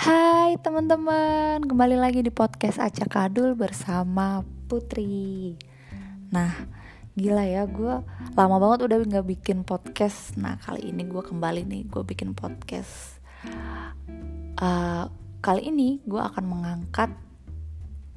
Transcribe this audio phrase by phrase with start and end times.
[0.00, 5.60] Hai teman-teman, kembali lagi di podcast Acak Kadul bersama Putri.
[6.32, 6.48] Nah,
[7.12, 8.00] gila ya, gue
[8.32, 10.40] lama banget udah nggak bikin podcast.
[10.40, 13.20] Nah, kali ini gue kembali nih, gue bikin podcast.
[14.56, 15.04] Uh,
[15.44, 17.12] kali ini gue akan mengangkat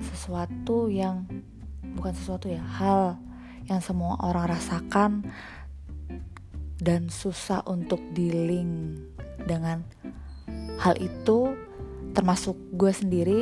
[0.07, 1.27] sesuatu yang
[1.99, 3.19] bukan sesuatu ya, hal
[3.67, 5.27] yang semua orang rasakan
[6.79, 9.03] dan susah untuk dealing
[9.43, 9.83] dengan
[10.79, 11.55] hal itu
[12.13, 13.41] termasuk gue sendiri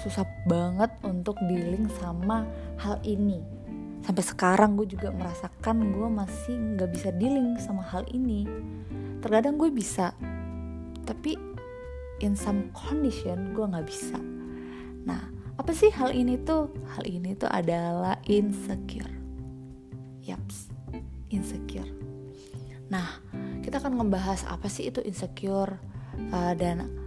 [0.00, 2.44] susah banget untuk dealing sama
[2.80, 3.40] hal ini.
[4.04, 8.44] Sampai sekarang gue juga merasakan gue masih nggak bisa dealing sama hal ini.
[9.24, 10.12] Terkadang gue bisa
[11.04, 11.36] tapi
[12.20, 14.18] in some condition gue nggak bisa.
[15.08, 16.68] Nah apa sih hal ini tuh?
[16.96, 19.08] Hal ini tuh adalah insecure.
[20.24, 20.68] Yaps
[21.32, 21.88] insecure.
[22.92, 23.20] Nah
[23.64, 25.80] kita akan ngebahas apa sih itu insecure
[26.28, 27.03] uh, dan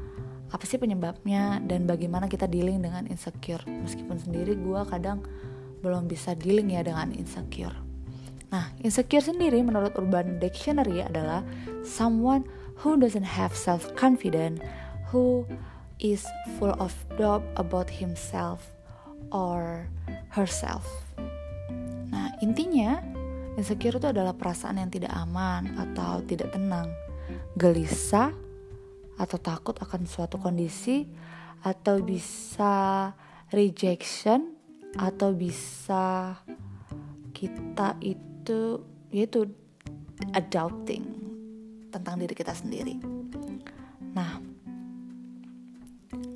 [0.48, 3.64] apa sih penyebabnya dan bagaimana kita dealing dengan insecure.
[3.68, 5.24] Meskipun sendiri gue kadang
[5.84, 7.76] belum bisa dealing ya dengan insecure.
[8.48, 11.44] Nah insecure sendiri menurut Urban Dictionary adalah
[11.84, 12.48] someone
[12.80, 14.64] who doesn't have self confidence
[15.12, 15.44] who
[16.00, 16.24] is
[16.56, 18.64] full of doubt about himself
[19.36, 19.92] or
[20.32, 20.88] herself.
[22.08, 23.04] Nah intinya
[23.60, 26.88] insecure itu adalah perasaan yang tidak aman atau tidak tenang
[27.60, 28.32] gelisah
[29.18, 31.10] atau takut akan suatu kondisi
[31.66, 33.12] atau bisa
[33.50, 34.54] rejection
[34.98, 36.38] atau bisa
[37.34, 38.82] kita itu
[39.14, 39.50] yaitu
[40.34, 41.06] adulting
[41.94, 42.98] tentang diri kita sendiri.
[44.14, 44.42] Nah,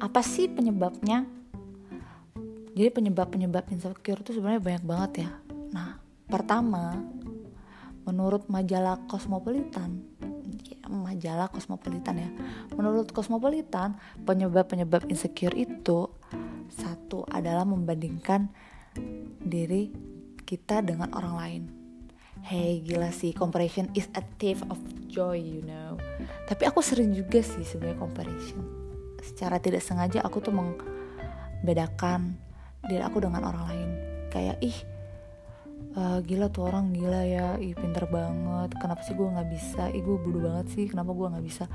[0.02, 1.26] apa sih penyebabnya?
[2.72, 5.32] Jadi penyebab-penyebab insecure itu sebenarnya banyak banget ya.
[5.76, 6.98] Nah, pertama,
[8.08, 10.02] menurut majalah Cosmopolitan,
[10.92, 12.30] majalah Cosmopolitan ya.
[12.76, 13.96] Menurut Cosmopolitan,
[14.28, 16.12] penyebab-penyebab insecure itu
[16.72, 18.52] satu adalah membandingkan
[19.42, 19.92] diri
[20.44, 21.64] kita dengan orang lain.
[22.42, 25.96] Hey gila sih, comparison is a thief of joy, you know.
[26.50, 28.64] Tapi aku sering juga sih sebenarnya comparison.
[29.22, 32.36] Secara tidak sengaja aku tuh membedakan
[32.90, 33.90] diri aku dengan orang lain.
[34.34, 34.78] Kayak ih
[35.98, 39.92] uh, gila tuh orang gila ya ih pinter banget kenapa sih gue nggak bisa?
[39.92, 41.66] Ih gue bodoh banget sih kenapa gue nggak bisa?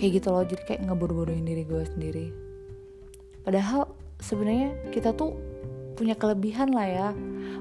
[0.00, 2.26] Kayak gitu loh jadi kayak ngebodoh-bodohin diri gue sendiri.
[3.44, 5.36] Padahal sebenarnya kita tuh
[5.96, 7.08] punya kelebihan lah ya.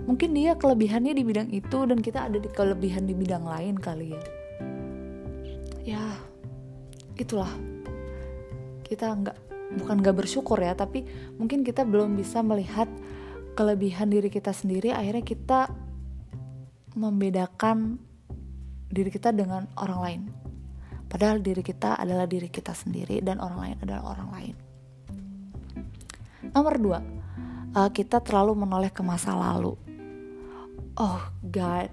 [0.08, 4.16] Mungkin dia kelebihannya di bidang itu dan kita ada di kelebihan di bidang lain kali
[4.16, 4.24] ya.
[5.84, 6.04] Ya
[7.20, 7.52] itulah.
[8.88, 11.06] Kita nggak bukan nggak bersyukur ya tapi
[11.38, 12.90] mungkin kita belum bisa melihat
[13.60, 15.68] kelebihan diri kita sendiri akhirnya kita
[16.96, 18.00] membedakan
[18.88, 20.22] diri kita dengan orang lain.
[21.12, 24.56] Padahal diri kita adalah diri kita sendiri dan orang lain adalah orang lain.
[26.56, 27.00] Nomor dua
[27.76, 29.76] uh, kita terlalu menoleh ke masa lalu.
[30.96, 31.92] Oh god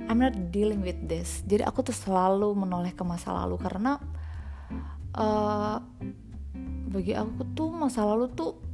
[0.00, 1.44] I'm not dealing with this.
[1.44, 4.00] Jadi aku tuh selalu menoleh ke masa lalu karena
[5.12, 5.76] uh,
[6.88, 8.65] bagi aku tuh masa lalu tuh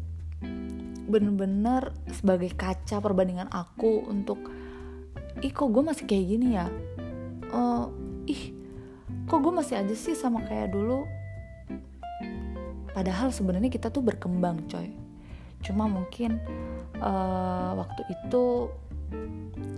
[1.07, 4.39] bener-bener sebagai kaca perbandingan aku untuk
[5.43, 6.67] ih kok gue masih kayak gini ya?
[7.51, 7.91] Uh,
[8.29, 8.55] ih
[9.27, 11.05] kok gue masih aja sih sama kayak dulu?
[12.93, 14.93] Padahal sebenarnya kita tuh berkembang coy.
[15.65, 16.37] Cuma mungkin
[17.01, 18.69] uh, waktu itu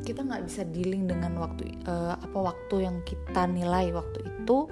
[0.05, 4.69] kita nggak bisa dealing dengan waktu uh, apa waktu yang kita nilai waktu itu.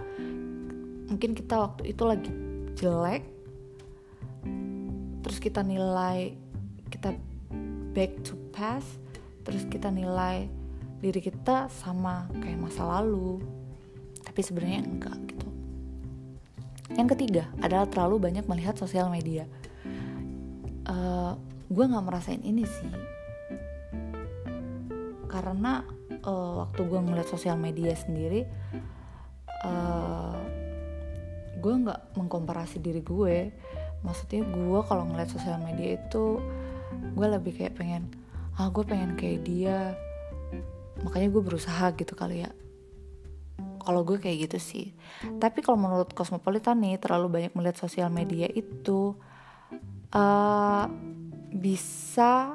[1.09, 2.33] Mungkin kita waktu itu lagi
[2.73, 3.33] jelek
[5.23, 6.35] terus kita nilai
[7.93, 9.01] back to past
[9.45, 10.49] terus kita nilai
[11.03, 13.43] diri kita sama kayak masa lalu.
[14.23, 15.49] Tapi sebenarnya enggak gitu.
[16.95, 19.45] Yang ketiga adalah terlalu banyak melihat sosial media.
[20.87, 21.35] Uh,
[21.69, 22.93] gue nggak merasain ini sih.
[25.27, 25.83] Karena
[26.23, 28.47] uh, waktu gue ngeliat sosial media sendiri
[29.67, 30.39] uh,
[31.59, 33.51] gue nggak mengkomparasi diri gue.
[34.07, 36.39] Maksudnya gue kalau ngeliat sosial media itu
[37.13, 38.09] gue lebih kayak pengen
[38.57, 39.97] ah gue pengen kayak dia.
[41.03, 42.51] Makanya gue berusaha gitu kali ya.
[43.83, 44.87] Kalau gue kayak gitu sih.
[45.41, 49.17] Tapi kalau menurut Cosmopolitan nih terlalu banyak melihat sosial media itu
[50.15, 50.85] uh,
[51.51, 52.55] bisa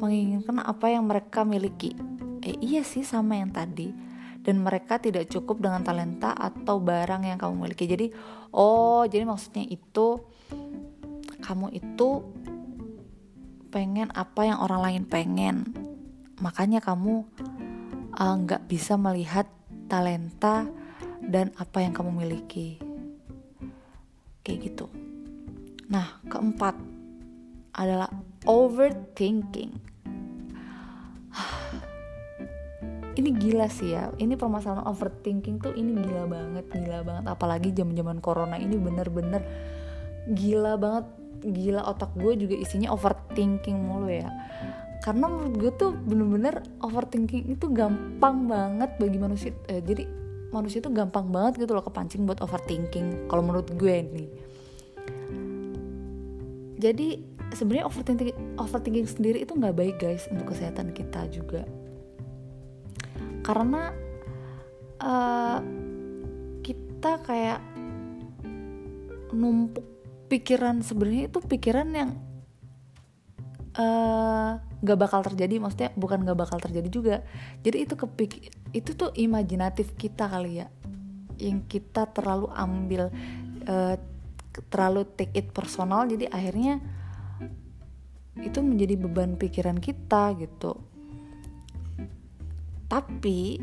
[0.00, 1.92] menginginkan apa yang mereka miliki.
[2.40, 3.92] Eh iya sih sama yang tadi.
[4.46, 7.84] Dan mereka tidak cukup dengan talenta atau barang yang kamu miliki.
[7.90, 8.06] Jadi
[8.54, 10.22] oh jadi maksudnya itu
[11.42, 12.22] kamu itu
[13.76, 15.68] pengen apa yang orang lain pengen.
[16.40, 17.28] Makanya kamu
[18.16, 19.44] uh, nggak uh, bisa melihat
[19.84, 20.64] talenta
[21.20, 22.80] dan apa yang kamu miliki.
[24.40, 24.88] Kayak gitu.
[25.92, 26.72] Nah keempat
[27.76, 28.08] adalah
[28.48, 29.76] overthinking.
[33.20, 34.08] Ini gila sih ya.
[34.16, 37.24] Ini permasalahan overthinking tuh ini gila banget gila banget.
[37.28, 39.40] Apalagi zaman zaman corona ini bener-bener
[40.34, 41.06] gila banget
[41.46, 44.30] gila otak gue juga isinya overthinking mulu ya.
[45.04, 50.08] Karena menurut gue tuh bener-bener overthinking itu gampang banget bagi manusia eh, jadi
[50.50, 54.28] manusia itu gampang banget gitu loh kepancing buat overthinking kalau menurut gue nih.
[56.76, 57.08] Jadi
[57.54, 61.62] sebenarnya overthinking overthinking sendiri itu nggak baik guys untuk kesehatan kita juga.
[63.46, 63.94] Karena
[64.98, 65.62] uh,
[66.66, 67.62] kita kayak
[69.30, 69.95] numpuk
[70.26, 72.10] pikiran sebenarnya itu pikiran yang
[73.78, 77.16] uh, gak bakal terjadi maksudnya bukan gak bakal terjadi juga.
[77.62, 78.32] Jadi itu kepik
[78.74, 80.68] itu tuh imajinatif kita kali ya
[81.36, 83.12] yang kita terlalu ambil
[83.68, 83.96] uh,
[84.72, 86.08] terlalu take it personal.
[86.08, 86.80] Jadi akhirnya
[88.36, 90.76] itu menjadi beban pikiran kita gitu.
[92.86, 93.58] Tapi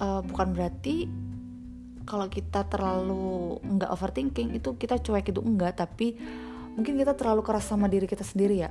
[0.00, 1.25] uh, bukan berarti
[2.06, 6.14] kalau kita terlalu nggak overthinking itu kita cuek itu enggak tapi
[6.78, 8.70] mungkin kita terlalu keras sama diri kita sendiri ya.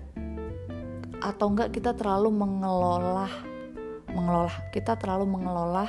[1.19, 3.27] Atau enggak kita terlalu mengelola
[4.15, 5.85] mengelola kita terlalu mengelola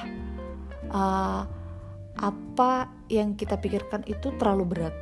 [0.91, 1.47] uh,
[2.19, 4.95] apa yang kita pikirkan itu terlalu berat.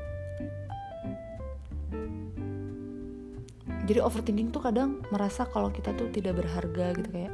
[3.84, 7.32] Jadi overthinking tuh kadang merasa kalau kita tuh tidak berharga gitu kayak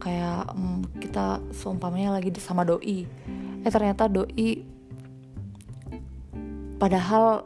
[0.00, 3.08] kayak um, kita seumpamanya lagi sama doi
[3.66, 4.62] eh ternyata doi
[6.78, 7.42] padahal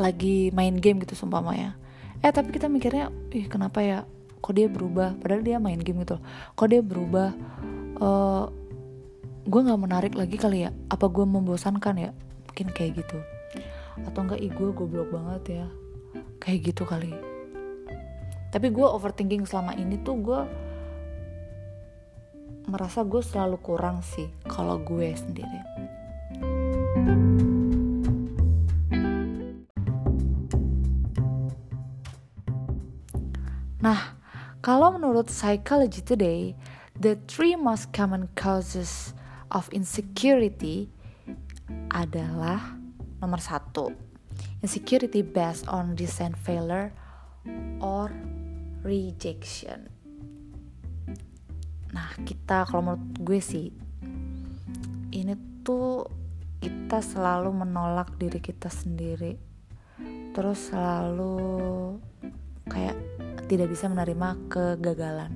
[0.00, 1.76] lagi main game gitu seumpamanya.
[2.24, 4.08] Eh tapi kita mikirnya ih kenapa ya?
[4.40, 5.18] Kok dia berubah?
[5.20, 6.16] Padahal dia main game gitu
[6.56, 7.36] kok dia berubah?
[7.98, 8.44] Uh, eh,
[9.44, 10.70] gue nggak menarik lagi kali ya?
[10.88, 12.10] Apa gue membosankan ya?
[12.48, 13.18] Mungkin kayak gitu.
[14.06, 15.66] Atau enggak ih gue goblok banget ya?
[16.40, 17.12] Kayak gitu kali.
[18.48, 20.40] Tapi gue overthinking selama ini tuh gue
[22.68, 25.60] merasa gue selalu kurang sih kalau gue sendiri
[33.82, 34.14] nah
[34.60, 36.52] kalau menurut Psychology Today
[36.94, 39.16] the three most common causes
[39.48, 40.92] of insecurity
[41.90, 42.76] adalah
[43.18, 44.08] nomor satu
[44.62, 46.92] insecurity based on design failure
[47.80, 48.10] or
[48.82, 49.97] rejection.
[51.98, 53.74] Nah, kita kalau menurut gue sih
[55.10, 55.34] ini
[55.66, 56.06] tuh
[56.62, 59.34] kita selalu menolak diri kita sendiri.
[60.30, 61.98] Terus selalu
[62.70, 62.94] kayak
[63.50, 65.34] tidak bisa menerima kegagalan.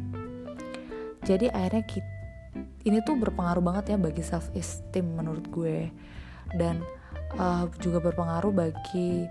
[1.26, 2.10] Jadi akhirnya kita,
[2.86, 5.90] ini tuh berpengaruh banget ya bagi self esteem menurut gue.
[6.54, 6.78] Dan
[7.42, 9.26] uh, juga berpengaruh bagi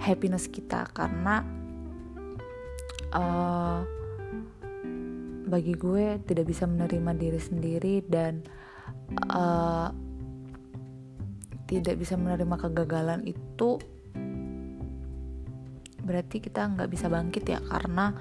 [0.00, 1.44] happiness kita karena
[3.12, 4.01] uh,
[5.52, 8.40] bagi gue tidak bisa menerima diri sendiri dan
[9.28, 9.92] uh,
[11.68, 13.76] tidak bisa menerima kegagalan itu
[16.00, 18.16] berarti kita nggak bisa bangkit ya karena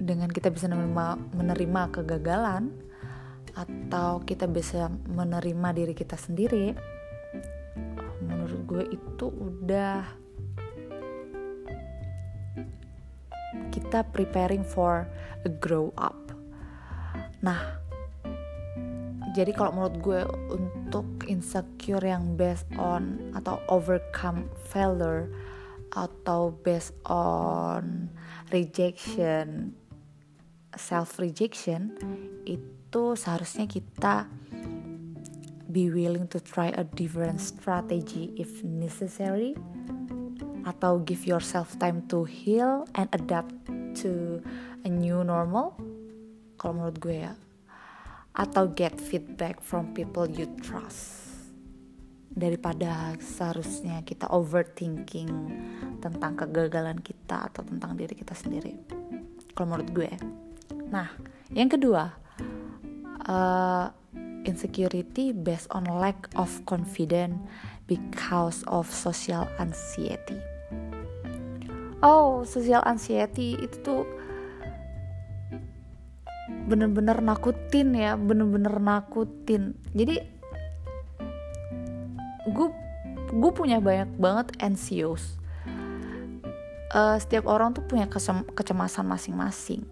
[0.00, 2.70] dengan kita bisa menerima, menerima kegagalan
[3.58, 6.78] atau kita bisa menerima diri kita sendiri
[8.22, 10.29] menurut gue itu udah
[13.90, 15.02] kita preparing for
[15.42, 16.30] a grow up.
[17.42, 17.58] Nah
[19.34, 20.22] jadi kalau menurut gue
[20.54, 25.26] untuk insecure yang based on atau overcome failure
[25.90, 28.06] atau based on
[28.54, 29.74] rejection
[30.78, 31.90] self rejection
[32.46, 34.30] itu seharusnya kita
[35.66, 39.58] be willing to try a different strategy if necessary
[40.62, 43.50] atau give yourself time to heal and adapt
[44.00, 44.40] to
[44.84, 45.76] a new normal
[46.56, 47.32] kalau menurut gue ya
[48.32, 51.28] atau get feedback from people you trust
[52.30, 55.28] daripada seharusnya kita overthinking
[56.00, 58.72] tentang kegagalan kita atau tentang diri kita sendiri
[59.52, 60.12] kalau menurut gue
[60.88, 61.12] nah
[61.52, 62.14] yang kedua
[63.28, 63.92] uh,
[64.44, 67.36] insecurity based on lack of confidence
[67.86, 70.38] because of social anxiety.
[72.00, 74.02] Oh, social anxiety itu tuh
[76.64, 79.76] bener-bener nakutin ya, bener-bener nakutin.
[79.92, 80.16] Jadi
[82.48, 82.68] gue
[83.30, 85.36] gue punya banyak banget anxious.
[86.90, 88.10] Uh, setiap orang tuh punya
[88.56, 89.86] kecemasan masing-masing.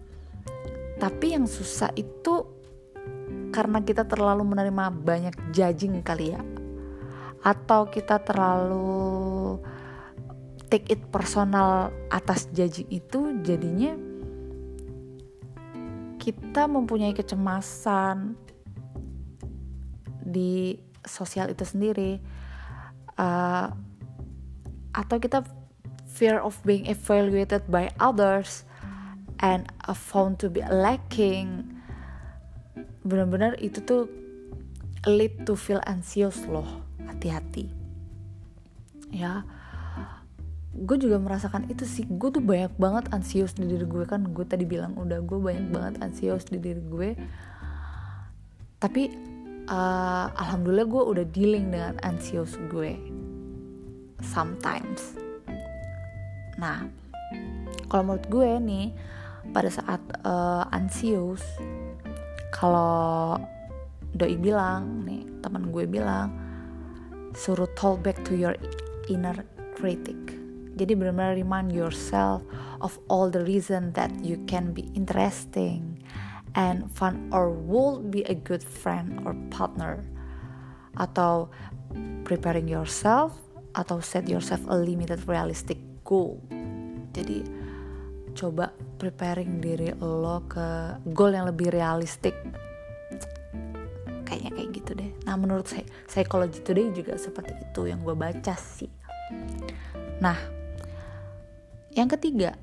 [0.99, 2.43] Tapi yang susah itu
[3.55, 6.41] karena kita terlalu menerima banyak judging kali ya
[7.39, 9.59] atau kita terlalu
[10.69, 13.97] take it personal atas judging itu jadinya
[16.21, 18.37] kita mempunyai kecemasan
[20.21, 22.21] di sosial itu sendiri.
[23.17, 23.73] Uh,
[24.93, 25.43] atau kita
[26.05, 28.63] fear of being evaluated by others
[29.41, 31.65] and found to be lacking.
[33.07, 34.05] Benar-benar itu tuh
[35.07, 36.67] lead to feel anxious loh
[37.07, 37.71] hati-hati.
[39.09, 39.47] Ya
[40.69, 42.05] gue juga merasakan itu sih.
[42.05, 44.05] Gue tuh banyak banget anxious di diri gue.
[44.05, 47.09] Kan gue tadi bilang udah gue banyak banget anxious di diri gue.
[48.79, 49.03] Tapi
[49.67, 52.95] uh, alhamdulillah gue udah dealing dengan anxious gue
[54.21, 55.17] sometimes.
[56.61, 56.85] Nah
[57.89, 58.87] kalau menurut gue nih
[59.49, 61.41] pada saat uh, anxious
[62.53, 63.41] kalau
[64.13, 66.33] doi bilang nih teman gue bilang
[67.33, 68.53] suruh talk back to your
[69.09, 69.37] inner
[69.77, 70.38] critic
[70.79, 72.39] jadi benar-benar remind yourself
[72.79, 75.99] of all the reason that you can be interesting
[76.55, 79.99] and fun or would be a good friend or partner.
[80.95, 81.51] Atau
[82.23, 83.35] preparing yourself
[83.75, 86.39] atau set yourself a limited realistic goal.
[87.11, 87.43] Jadi
[88.39, 92.33] coba preparing diri lo ke goal yang lebih realistik.
[94.23, 95.11] Kayaknya kayak gitu deh.
[95.27, 98.89] Nah menurut saya psychology today juga seperti itu yang gue baca sih.
[100.21, 100.58] Nah
[101.99, 102.55] yang ketiga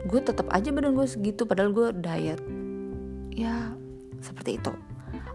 [0.06, 2.40] gue tetap aja badan gue segitu padahal gue diet.
[3.34, 3.74] Ya
[4.22, 4.72] seperti itu.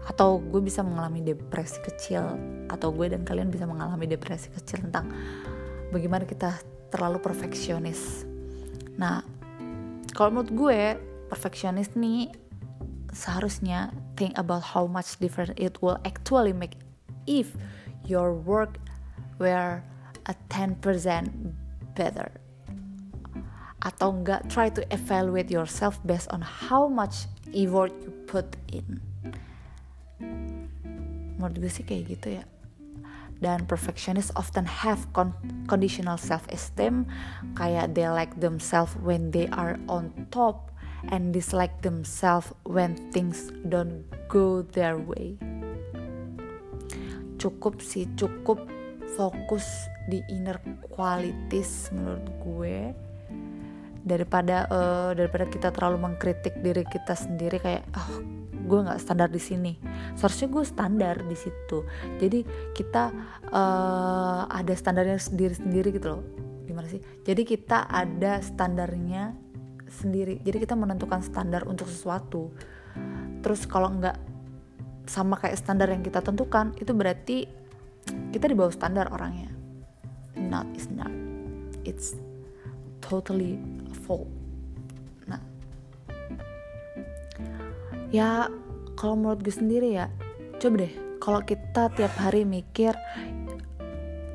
[0.08, 2.24] Atau gue bisa mengalami depresi kecil
[2.72, 5.12] atau gue dan kalian bisa mengalami depresi kecil tentang
[5.92, 6.56] bagaimana kita
[6.88, 8.24] terlalu perfeksionis.
[8.96, 9.35] Nah
[10.16, 10.80] kalau menurut gue
[11.28, 12.32] perfeksionis nih
[13.12, 16.80] seharusnya think about how much different it will actually make
[17.28, 17.52] if
[18.08, 18.80] your work
[19.36, 19.84] were
[20.24, 20.80] a 10%
[21.92, 22.32] better.
[23.84, 29.04] Atau enggak try to evaluate yourself based on how much effort you put in.
[31.36, 32.55] Menurut gue sih kayak gitu ya
[33.40, 35.36] dan perfectionists often have con
[35.68, 37.04] conditional self-esteem
[37.56, 40.72] kayak they like themselves when they are on top
[41.12, 45.36] and dislike themselves when things don't go their way.
[47.36, 48.64] Cukup sih cukup
[49.14, 49.64] fokus
[50.08, 52.78] di inner qualities menurut gue.
[54.06, 58.22] Daripada uh, daripada kita terlalu mengkritik diri kita sendiri kayak oh
[58.66, 59.72] gue nggak standar di sini.
[60.18, 61.86] Seharusnya gue standar di situ.
[62.18, 62.42] Jadi
[62.74, 63.14] kita
[63.54, 66.22] uh, ada standarnya sendiri sendiri gitu loh.
[66.66, 67.00] Gimana sih?
[67.22, 69.32] Jadi kita ada standarnya
[69.86, 70.42] sendiri.
[70.42, 72.50] Jadi kita menentukan standar untuk sesuatu.
[73.40, 74.18] Terus kalau nggak
[75.06, 77.46] sama kayak standar yang kita tentukan itu berarti
[78.34, 79.48] kita di bawah standar orangnya.
[80.34, 81.14] Not is not.
[81.86, 82.18] It's
[82.98, 83.62] totally
[84.04, 84.35] fault
[88.16, 88.48] ya
[88.96, 90.08] kalau menurut gue sendiri ya
[90.56, 92.96] coba deh kalau kita tiap hari mikir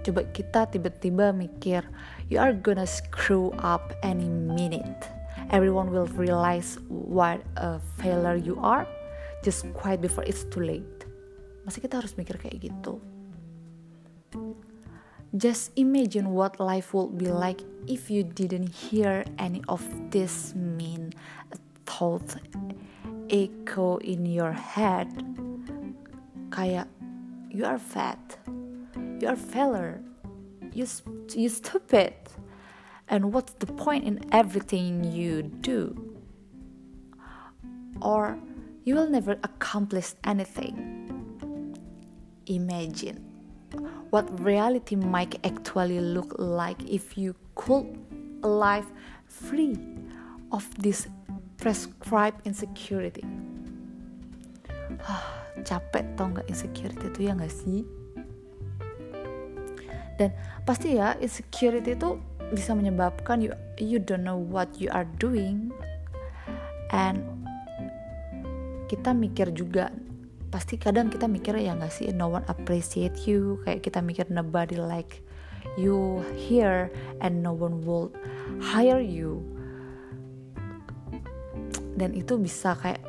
[0.06, 1.82] coba kita tiba-tiba mikir
[2.30, 5.10] you are gonna screw up any minute.
[5.52, 8.88] Everyone will realize what a failure you are
[9.44, 11.04] just quite before it's too late.
[11.68, 13.04] Masa kita harus mikir kayak gitu?
[15.36, 21.12] Just imagine what life would be like if you didn't hear any of this mean
[21.84, 22.40] thoughts
[23.32, 25.08] echo in your head.
[26.52, 26.88] Kayak
[27.50, 28.38] you are fat.
[29.20, 30.04] You are failure
[30.74, 30.88] you
[31.36, 32.14] you stupid.
[33.08, 36.16] And what's the point in everything you do?
[38.02, 38.40] Or
[38.84, 41.78] you will never accomplish anything.
[42.48, 43.18] Imagine
[44.10, 47.98] what reality might actually look like if you could
[48.44, 48.88] live
[49.26, 49.78] free
[50.52, 51.08] of this
[51.62, 53.22] prescribed insecurity.
[55.06, 57.86] Ah, capek tau nggak insecurity itu ya nggak sih?
[60.18, 60.34] Dan
[60.66, 62.18] pasti ya insecurity itu
[62.52, 65.70] bisa menyebabkan you you don't know what you are doing.
[66.92, 67.24] And
[68.90, 69.94] kita mikir juga
[70.52, 73.62] pasti kadang kita mikir ya nggak sih no one appreciate you.
[73.64, 75.22] Kayak kita mikir nobody like
[75.78, 76.92] you here
[77.22, 78.12] and no one will
[78.60, 79.51] hire you
[81.96, 83.04] dan itu bisa kayak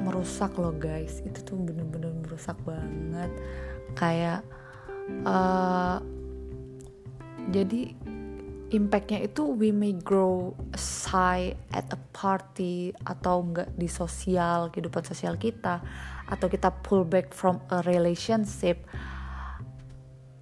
[0.00, 1.24] merusak loh guys.
[1.24, 3.32] Itu tuh bener-bener merusak banget.
[3.96, 4.44] Kayak
[5.24, 6.02] uh,
[7.48, 7.94] jadi
[8.74, 15.38] impactnya itu we may grow shy at a party atau enggak di sosial kehidupan sosial
[15.38, 15.78] kita
[16.26, 18.82] atau kita pull back from a relationship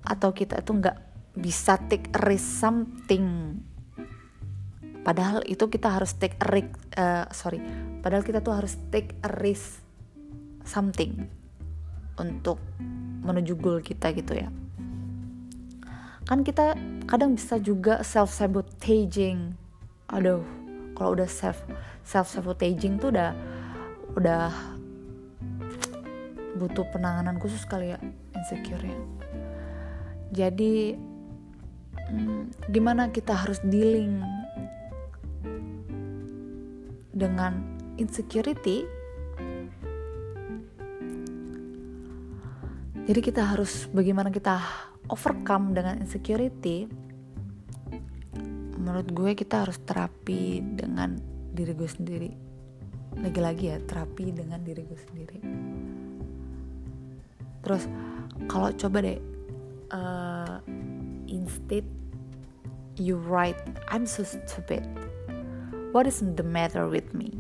[0.09, 0.97] atau kita itu enggak
[1.37, 3.61] bisa take risk something
[5.05, 7.61] padahal itu kita harus take a risk uh, sorry.
[8.01, 9.85] Padahal kita tuh harus take a risk
[10.65, 11.29] something
[12.17, 12.57] untuk
[13.25, 14.49] menuju goal kita gitu ya.
[16.25, 16.73] Kan kita
[17.05, 19.61] kadang bisa juga self sabotaging
[20.09, 20.45] aduh
[20.97, 21.61] kalau udah self
[22.05, 23.33] self sabotaging tuh udah
[24.15, 24.53] udah
[26.55, 27.99] butuh penanganan khusus kali ya
[28.33, 28.99] insecure ya.
[30.35, 30.95] Jadi
[32.09, 34.23] hmm, gimana kita harus dealing
[37.15, 37.63] dengan
[37.97, 39.05] insecurity
[43.05, 44.65] jadi kita harus bagaimana kita
[45.13, 46.89] overcome dengan insecurity.
[48.81, 51.21] Menurut gue kita harus terapi dengan
[51.53, 52.33] diri gue sendiri.
[53.21, 55.39] Lagi-lagi ya terapi dengan diri gue sendiri.
[57.61, 57.85] Terus
[58.49, 59.21] kalau coba deh
[59.93, 60.65] uh,
[61.29, 61.85] instead
[62.97, 63.61] you write
[63.93, 64.81] I'm so stupid
[65.95, 67.31] What is the matter with me?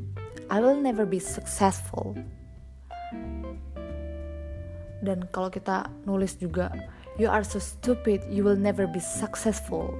[0.47, 2.14] I will never be successful.
[5.03, 6.71] Dan kalau kita nulis juga,
[7.19, 9.90] you are so stupid, you will never be successful.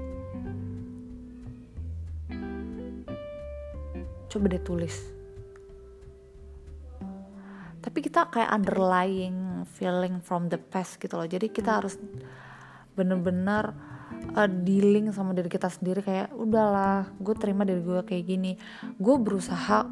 [4.31, 5.03] Coba deh tulis.
[7.83, 11.27] Tapi kita kayak underlying feeling from the past gitu loh.
[11.27, 11.99] Jadi kita harus
[12.95, 13.75] bener-bener
[14.35, 18.53] uh, dealing sama diri kita sendiri kayak udahlah gue terima diri gue kayak gini.
[18.99, 19.89] Gue berusaha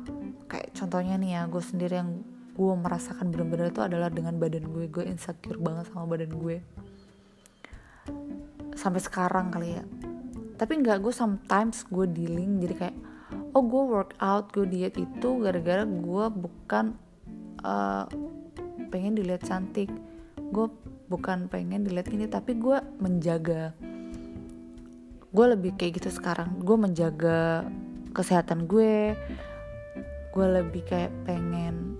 [0.50, 2.10] kayak contohnya nih ya gue sendiri yang
[2.52, 6.60] gue merasakan bener-bener itu adalah dengan badan gue gue insecure banget sama badan gue
[8.76, 9.84] sampai sekarang kali ya.
[10.58, 12.96] Tapi nggak gue sometimes gue dealing jadi kayak
[13.56, 16.92] oh gue workout gue diet itu gara-gara gue bukan
[17.64, 18.04] uh,
[18.92, 19.88] pengen dilihat cantik.
[20.52, 20.68] Gue
[21.08, 23.72] bukan pengen dilihat ini tapi gue menjaga
[25.32, 26.60] gue lebih kayak gitu sekarang.
[26.60, 27.64] Gue menjaga
[28.12, 29.16] kesehatan gue.
[30.32, 31.96] Gue lebih kayak pengen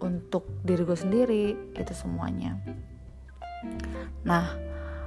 [0.00, 1.44] untuk diri gue sendiri
[1.76, 2.56] itu semuanya.
[4.24, 4.56] Nah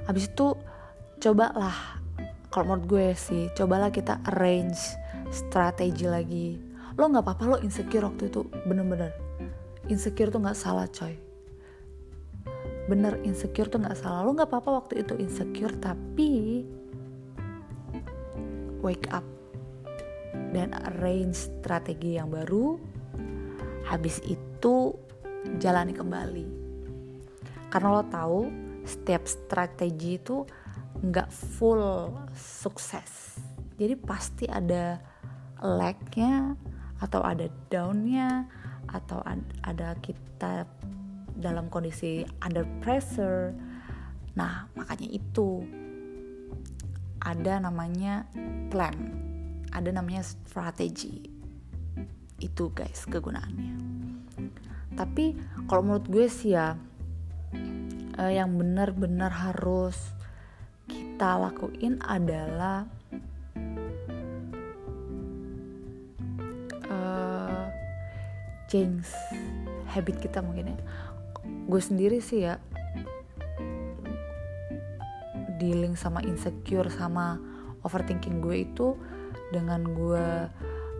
[0.06, 0.54] habis itu
[1.18, 1.98] cobalah
[2.50, 4.94] kalau menurut gue sih cobalah kita arrange
[5.34, 6.48] strategi lagi.
[6.94, 9.10] Lo nggak apa-apa lo insecure waktu itu bener-bener.
[9.90, 11.18] Insecure tuh nggak salah coy.
[12.86, 14.22] Bener insecure tuh nggak salah.
[14.22, 16.62] Lo nggak apa-apa waktu itu insecure tapi
[18.84, 19.24] wake up
[20.52, 22.76] dan arrange strategi yang baru
[23.88, 24.92] habis itu
[25.56, 26.46] jalani kembali.
[27.72, 28.40] Karena lo tahu
[28.84, 30.44] setiap strategi itu
[31.00, 33.40] nggak full sukses.
[33.74, 35.00] Jadi pasti ada
[35.58, 36.54] lagnya
[37.02, 38.46] atau ada downnya
[38.88, 39.18] atau
[39.66, 40.64] ada kita
[41.34, 43.50] dalam kondisi under pressure.
[44.38, 45.66] Nah makanya itu
[47.24, 48.28] ada namanya
[48.68, 48.94] plan.
[49.72, 51.24] Ada namanya strategi.
[52.38, 53.74] Itu guys kegunaannya.
[54.94, 55.34] Tapi
[55.66, 56.78] kalau menurut gue sih ya
[58.20, 60.14] uh, yang benar-benar harus
[60.86, 62.86] kita lakuin adalah
[66.86, 67.66] uh,
[68.70, 69.10] change
[69.90, 70.78] habit kita mungkin ya.
[71.66, 72.60] Gue sendiri sih ya
[75.64, 77.40] dealing sama insecure sama
[77.88, 78.92] overthinking gue itu
[79.48, 80.28] dengan gue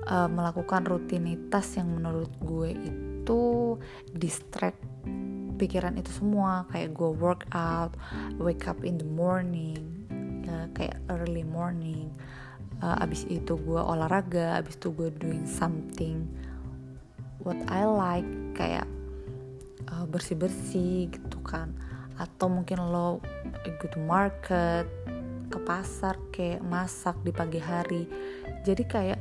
[0.09, 3.43] uh, melakukan rutinitas yang menurut gue itu
[4.17, 4.81] distract
[5.61, 6.65] pikiran itu semua.
[6.73, 7.93] Kayak gue workout
[8.41, 10.05] wake up in the morning
[10.49, 12.13] uh, kayak early morning
[12.85, 16.29] uh, abis itu gue olahraga abis itu gue doing something
[17.41, 18.89] what I like kayak
[19.93, 21.73] uh, bersih bersih gitu kan
[22.19, 23.19] atau mungkin lo
[23.81, 24.87] go to market
[25.51, 28.07] ke pasar kayak masak di pagi hari.
[28.67, 29.21] Jadi kayak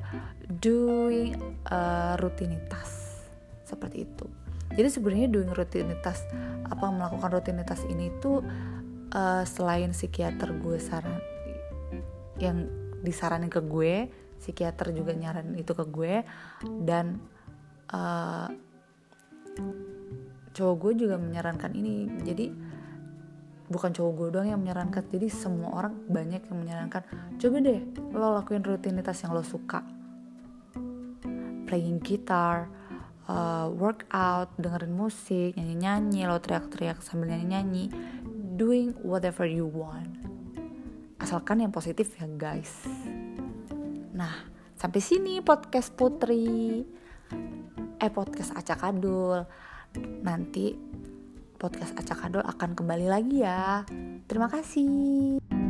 [0.62, 1.38] doing
[1.69, 3.21] uh, rutinitas.
[3.65, 4.25] Seperti itu.
[4.73, 6.25] Jadi sebenarnya doing rutinitas
[6.65, 8.41] apa melakukan rutinitas ini tuh
[9.13, 11.21] uh, selain psikiater gue saran
[12.41, 12.65] yang
[13.06, 14.10] disaranin ke gue
[14.41, 16.25] psikiater juga nyaranin itu ke gue
[16.82, 17.21] dan
[17.93, 18.49] uh,
[20.53, 22.10] cowok gue juga menyarankan ini.
[22.25, 22.72] Jadi
[23.73, 27.01] bukan cowok gue doang yang menyarankan jadi semua orang banyak yang menyarankan
[27.41, 27.81] coba deh
[28.13, 29.81] lo lakuin rutinitas yang lo suka
[31.65, 32.69] playing guitar
[33.27, 37.91] uh, workout, dengerin musik, nyanyi-nyanyi, lo teriak-teriak sambil nyanyi-nyanyi,
[38.55, 40.12] doing whatever you want.
[41.19, 42.83] Asalkan yang positif ya guys.
[44.12, 44.43] Nah,
[44.75, 46.83] sampai sini podcast Putri.
[47.97, 49.47] Eh podcast Acak Adul.
[50.25, 50.75] Nanti
[51.63, 53.88] podcast Acak Adul akan kembali lagi ya.
[54.28, 55.62] Terima kasih.